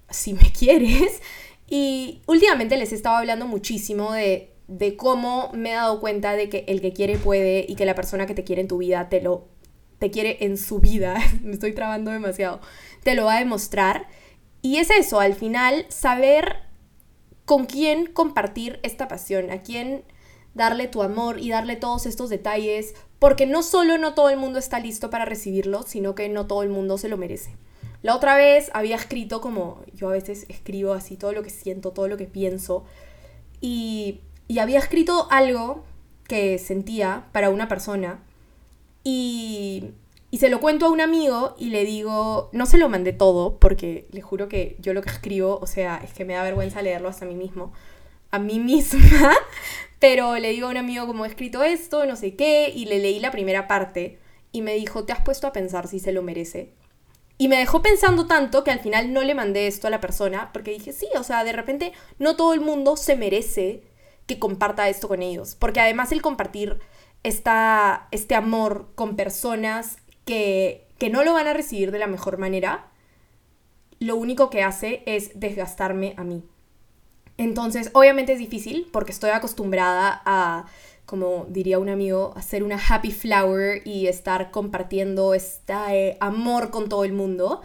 si 0.08 0.34
me 0.34 0.52
quieres. 0.56 1.20
Y 1.66 2.22
últimamente 2.26 2.76
les 2.76 2.92
he 2.92 2.94
estado 2.94 3.16
hablando 3.16 3.44
muchísimo 3.48 4.12
de, 4.12 4.54
de 4.68 4.96
cómo 4.96 5.50
me 5.52 5.70
he 5.70 5.74
dado 5.74 5.98
cuenta 5.98 6.36
de 6.36 6.48
que 6.48 6.64
el 6.68 6.80
que 6.80 6.92
quiere 6.92 7.18
puede 7.18 7.66
y 7.68 7.74
que 7.74 7.84
la 7.84 7.96
persona 7.96 8.26
que 8.26 8.34
te 8.34 8.44
quiere 8.44 8.62
en 8.62 8.68
tu 8.68 8.78
vida 8.78 9.08
te 9.08 9.20
lo 9.20 9.48
te 9.98 10.12
quiere 10.12 10.44
en 10.44 10.56
su 10.56 10.78
vida, 10.78 11.16
me 11.42 11.54
estoy 11.54 11.72
trabando 11.72 12.12
demasiado, 12.12 12.60
te 13.02 13.16
lo 13.16 13.24
va 13.24 13.34
a 13.34 13.40
demostrar. 13.40 14.06
Y 14.62 14.76
es 14.76 14.90
eso, 14.90 15.18
al 15.18 15.34
final, 15.34 15.86
saber 15.88 16.58
con 17.44 17.66
quién 17.66 18.06
compartir 18.06 18.78
esta 18.84 19.08
pasión, 19.08 19.50
a 19.50 19.62
quién 19.62 20.04
darle 20.54 20.86
tu 20.86 21.02
amor 21.02 21.40
y 21.40 21.50
darle 21.50 21.74
todos 21.74 22.06
estos 22.06 22.30
detalles, 22.30 22.94
porque 23.18 23.46
no 23.46 23.62
solo 23.62 23.98
no 23.98 24.14
todo 24.14 24.28
el 24.30 24.36
mundo 24.36 24.58
está 24.58 24.80
listo 24.80 25.10
para 25.10 25.24
recibirlo, 25.24 25.82
sino 25.82 26.14
que 26.14 26.28
no 26.28 26.46
todo 26.46 26.62
el 26.62 26.68
mundo 26.68 26.98
se 26.98 27.08
lo 27.08 27.16
merece. 27.16 27.56
La 28.02 28.14
otra 28.14 28.36
vez 28.36 28.70
había 28.74 28.96
escrito 28.96 29.40
como 29.40 29.82
yo 29.94 30.08
a 30.10 30.12
veces 30.12 30.46
escribo 30.48 30.92
así 30.92 31.16
todo 31.16 31.32
lo 31.32 31.42
que 31.42 31.50
siento, 31.50 31.92
todo 31.92 32.08
lo 32.08 32.16
que 32.16 32.26
pienso, 32.26 32.84
y, 33.60 34.20
y 34.48 34.58
había 34.58 34.78
escrito 34.78 35.28
algo 35.30 35.84
que 36.28 36.58
sentía 36.58 37.26
para 37.32 37.50
una 37.50 37.68
persona 37.68 38.20
y, 39.02 39.92
y 40.30 40.38
se 40.38 40.48
lo 40.48 40.60
cuento 40.60 40.86
a 40.86 40.90
un 40.90 41.00
amigo 41.00 41.54
y 41.58 41.70
le 41.70 41.84
digo, 41.84 42.50
no 42.52 42.66
se 42.66 42.78
lo 42.78 42.88
mandé 42.88 43.12
todo 43.12 43.58
porque 43.58 44.06
le 44.10 44.20
juro 44.20 44.48
que 44.48 44.76
yo 44.80 44.92
lo 44.92 45.02
que 45.02 45.10
escribo, 45.10 45.58
o 45.62 45.66
sea, 45.66 46.00
es 46.04 46.12
que 46.12 46.24
me 46.24 46.34
da 46.34 46.42
vergüenza 46.42 46.82
leerlo 46.82 47.08
hasta 47.08 47.24
mí 47.24 47.34
mismo, 47.34 47.72
a 48.30 48.38
mí 48.38 48.58
misma, 48.58 49.34
pero 49.98 50.36
le 50.36 50.50
digo 50.50 50.68
a 50.68 50.70
un 50.70 50.76
amigo 50.76 51.06
como 51.06 51.24
he 51.24 51.28
escrito 51.28 51.62
esto, 51.62 52.06
no 52.06 52.16
sé 52.16 52.36
qué, 52.36 52.72
y 52.74 52.86
le 52.86 52.98
leí 52.98 53.20
la 53.20 53.30
primera 53.30 53.66
parte 53.68 54.18
y 54.52 54.62
me 54.62 54.74
dijo, 54.74 55.04
¿te 55.04 55.12
has 55.12 55.22
puesto 55.22 55.46
a 55.46 55.52
pensar 55.52 55.88
si 55.88 55.98
se 55.98 56.12
lo 56.12 56.22
merece? 56.22 56.72
Y 57.38 57.48
me 57.48 57.58
dejó 57.58 57.82
pensando 57.82 58.26
tanto 58.26 58.64
que 58.64 58.70
al 58.70 58.80
final 58.80 59.12
no 59.12 59.22
le 59.22 59.34
mandé 59.34 59.66
esto 59.66 59.86
a 59.86 59.90
la 59.90 60.00
persona 60.00 60.50
porque 60.52 60.70
dije, 60.70 60.92
sí, 60.92 61.06
o 61.18 61.22
sea, 61.22 61.44
de 61.44 61.52
repente 61.52 61.92
no 62.18 62.36
todo 62.36 62.54
el 62.54 62.60
mundo 62.60 62.96
se 62.96 63.16
merece 63.16 63.82
que 64.26 64.38
comparta 64.38 64.88
esto 64.88 65.08
con 65.08 65.22
ellos, 65.22 65.54
porque 65.54 65.80
además 65.80 66.12
el 66.12 66.22
compartir 66.22 66.78
esta, 67.22 68.08
este 68.10 68.34
amor 68.34 68.90
con 68.94 69.16
personas 69.16 69.98
que, 70.24 70.88
que 70.98 71.10
no 71.10 71.24
lo 71.24 71.34
van 71.34 71.46
a 71.46 71.52
recibir 71.52 71.90
de 71.90 71.98
la 71.98 72.06
mejor 72.06 72.38
manera, 72.38 72.88
lo 73.98 74.16
único 74.16 74.50
que 74.50 74.62
hace 74.62 75.02
es 75.06 75.38
desgastarme 75.38 76.14
a 76.16 76.24
mí. 76.24 76.44
Entonces, 77.38 77.90
obviamente 77.92 78.32
es 78.32 78.38
difícil 78.38 78.88
porque 78.92 79.12
estoy 79.12 79.30
acostumbrada 79.30 80.22
a, 80.24 80.66
como 81.04 81.46
diría 81.48 81.78
un 81.78 81.88
amigo, 81.88 82.32
a 82.36 82.42
ser 82.42 82.62
una 82.62 82.78
happy 82.78 83.12
flower 83.12 83.82
y 83.86 84.06
estar 84.06 84.50
compartiendo 84.50 85.34
este 85.34 86.16
amor 86.20 86.70
con 86.70 86.88
todo 86.88 87.04
el 87.04 87.12
mundo. 87.12 87.60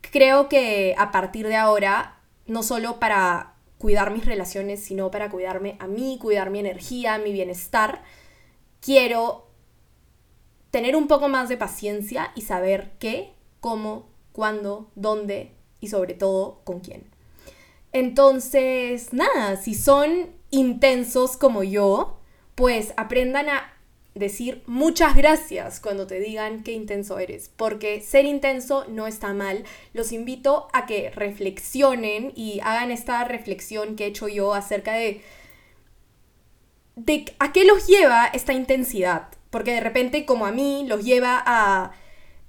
Creo 0.00 0.48
que 0.48 0.94
a 0.98 1.10
partir 1.10 1.48
de 1.48 1.56
ahora, 1.56 2.20
no 2.46 2.62
solo 2.62 2.98
para 3.00 3.54
cuidar 3.78 4.10
mis 4.10 4.26
relaciones, 4.26 4.82
sino 4.82 5.10
para 5.10 5.30
cuidarme 5.30 5.76
a 5.78 5.86
mí, 5.86 6.18
cuidar 6.20 6.50
mi 6.50 6.58
energía, 6.58 7.18
mi 7.18 7.32
bienestar, 7.32 8.02
quiero 8.80 9.46
tener 10.70 10.96
un 10.96 11.08
poco 11.08 11.28
más 11.28 11.48
de 11.48 11.56
paciencia 11.56 12.32
y 12.34 12.42
saber 12.42 12.92
qué, 12.98 13.32
cómo, 13.60 14.08
cuándo, 14.32 14.90
dónde 14.94 15.52
y 15.80 15.88
sobre 15.88 16.14
todo 16.14 16.60
con 16.64 16.80
quién. 16.80 17.07
Entonces, 17.98 19.12
nada, 19.12 19.56
si 19.56 19.74
son 19.74 20.30
intensos 20.50 21.36
como 21.36 21.64
yo, 21.64 22.20
pues 22.54 22.94
aprendan 22.96 23.48
a 23.48 23.72
decir 24.14 24.62
muchas 24.66 25.16
gracias 25.16 25.80
cuando 25.80 26.06
te 26.06 26.20
digan 26.20 26.62
qué 26.62 26.70
intenso 26.70 27.18
eres, 27.18 27.50
porque 27.56 28.00
ser 28.00 28.24
intenso 28.24 28.84
no 28.86 29.08
está 29.08 29.34
mal. 29.34 29.64
Los 29.94 30.12
invito 30.12 30.68
a 30.72 30.86
que 30.86 31.10
reflexionen 31.10 32.32
y 32.36 32.60
hagan 32.62 32.92
esta 32.92 33.24
reflexión 33.24 33.96
que 33.96 34.04
he 34.04 34.08
hecho 34.10 34.28
yo 34.28 34.54
acerca 34.54 34.92
de, 34.92 35.20
de 36.94 37.24
a 37.40 37.52
qué 37.52 37.64
los 37.64 37.88
lleva 37.88 38.26
esta 38.26 38.52
intensidad, 38.52 39.30
porque 39.50 39.72
de 39.72 39.80
repente 39.80 40.24
como 40.24 40.46
a 40.46 40.52
mí 40.52 40.84
los 40.86 41.04
lleva 41.04 41.42
a, 41.44 41.90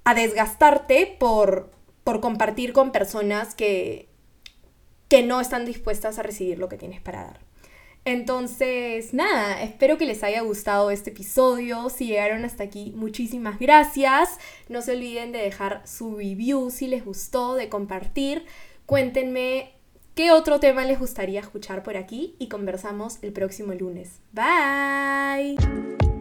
a 0.03 0.13
desgastarte 0.13 1.17
por, 1.19 1.71
por 2.03 2.19
compartir 2.21 2.71
con 2.71 2.91
personas 2.91 3.55
que, 3.55 4.08
que 5.09 5.23
no 5.23 5.41
están 5.41 5.65
dispuestas 5.65 6.17
a 6.19 6.23
recibir 6.23 6.59
lo 6.59 6.69
que 6.69 6.77
tienes 6.77 7.01
para 7.01 7.23
dar. 7.23 7.49
Entonces, 8.05 9.13
nada, 9.13 9.61
espero 9.61 9.97
que 9.97 10.05
les 10.05 10.23
haya 10.23 10.41
gustado 10.41 10.89
este 10.89 11.09
episodio. 11.09 11.89
Si 11.89 12.07
llegaron 12.07 12.45
hasta 12.45 12.63
aquí, 12.63 12.93
muchísimas 12.95 13.59
gracias. 13.59 14.37
No 14.69 14.81
se 14.81 14.93
olviden 14.93 15.31
de 15.31 15.39
dejar 15.39 15.81
su 15.85 16.15
review 16.15 16.71
si 16.71 16.87
les 16.87 17.03
gustó, 17.03 17.55
de 17.55 17.69
compartir. 17.69 18.45
Cuéntenme 18.85 19.73
qué 20.15 20.31
otro 20.31 20.59
tema 20.59 20.85
les 20.85 20.99
gustaría 20.99 21.39
escuchar 21.39 21.83
por 21.83 21.97
aquí 21.97 22.35
y 22.39 22.47
conversamos 22.47 23.19
el 23.21 23.33
próximo 23.33 23.73
lunes. 23.73 24.21
Bye. 24.31 26.18